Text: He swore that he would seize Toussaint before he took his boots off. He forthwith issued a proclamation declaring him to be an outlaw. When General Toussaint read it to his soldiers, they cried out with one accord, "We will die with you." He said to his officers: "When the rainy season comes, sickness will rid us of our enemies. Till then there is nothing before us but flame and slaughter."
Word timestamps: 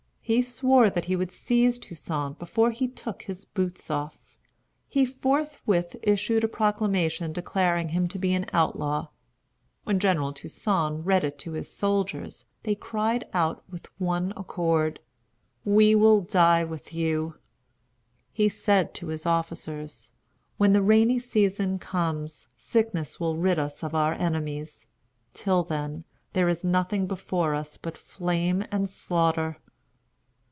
He 0.23 0.41
swore 0.41 0.89
that 0.89 1.03
he 1.05 1.17
would 1.17 1.33
seize 1.33 1.77
Toussaint 1.77 2.35
before 2.39 2.71
he 2.71 2.87
took 2.87 3.23
his 3.23 3.43
boots 3.43 3.91
off. 3.91 4.17
He 4.87 5.03
forthwith 5.03 5.97
issued 6.01 6.45
a 6.45 6.47
proclamation 6.47 7.33
declaring 7.33 7.89
him 7.89 8.07
to 8.07 8.17
be 8.17 8.33
an 8.33 8.45
outlaw. 8.53 9.09
When 9.83 9.99
General 9.99 10.31
Toussaint 10.31 11.03
read 11.03 11.25
it 11.25 11.37
to 11.39 11.51
his 11.51 11.69
soldiers, 11.69 12.45
they 12.63 12.75
cried 12.75 13.25
out 13.33 13.65
with 13.69 13.87
one 13.99 14.31
accord, 14.37 15.01
"We 15.65 15.95
will 15.95 16.21
die 16.21 16.63
with 16.63 16.93
you." 16.93 17.35
He 18.31 18.47
said 18.47 18.93
to 18.93 19.07
his 19.07 19.25
officers: 19.25 20.13
"When 20.55 20.71
the 20.71 20.81
rainy 20.81 21.19
season 21.19 21.77
comes, 21.77 22.47
sickness 22.55 23.19
will 23.19 23.35
rid 23.35 23.59
us 23.59 23.83
of 23.83 23.93
our 23.93 24.13
enemies. 24.13 24.87
Till 25.33 25.65
then 25.65 26.05
there 26.31 26.47
is 26.47 26.63
nothing 26.63 27.05
before 27.05 27.53
us 27.53 27.75
but 27.75 27.97
flame 27.97 28.65
and 28.71 28.89
slaughter." 28.89 29.57